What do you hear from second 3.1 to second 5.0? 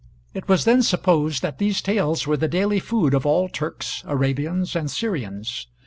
of all Turks, Arabians, and